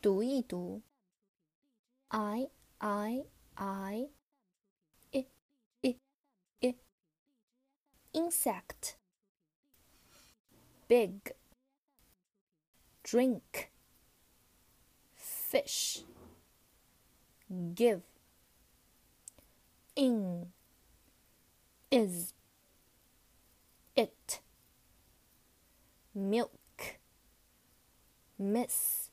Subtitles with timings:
[0.00, 0.82] 读一读。
[2.08, 4.08] I I I
[4.72, 5.26] I
[5.82, 5.98] I
[6.60, 6.74] I
[8.12, 8.96] insect
[10.88, 11.32] big
[13.02, 13.70] drink
[15.16, 16.04] fish
[17.74, 18.02] give
[19.96, 20.52] in
[21.90, 22.34] is
[23.96, 24.40] it
[26.14, 26.98] milk
[28.38, 29.05] miss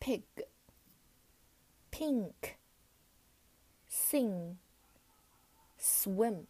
[0.00, 0.22] pig
[1.90, 2.56] pink
[3.86, 4.56] sing
[5.76, 6.46] swim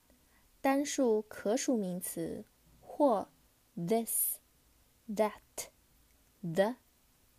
[0.61, 2.44] 单数可数名词
[2.81, 3.30] 或
[3.75, 6.75] this、that、the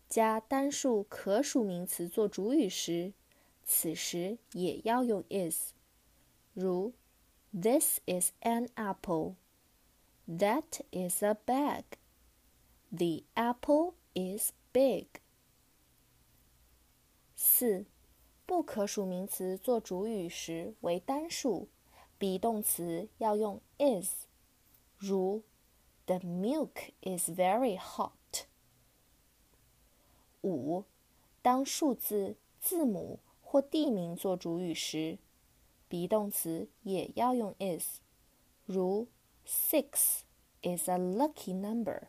[0.08, 3.12] 加单数可数名词做主语时，
[3.64, 5.72] 此时也要用 is。
[6.54, 6.94] 如
[7.52, 9.36] This is an apple.
[10.26, 11.84] That is a bag.
[12.90, 15.06] The apple is big.
[17.36, 17.86] 四，
[18.46, 21.68] 不可数名词做主语时为单数
[22.18, 24.26] ，be 动词要用 is，
[24.96, 25.42] 如
[26.06, 28.17] The milk is very hot。
[30.42, 30.84] 五，
[31.42, 35.18] 当数字、字母或地名做主语时
[35.88, 38.00] ，be 动词也要用 is，
[38.66, 39.08] 如
[39.46, 40.20] Six
[40.62, 42.08] is a lucky number。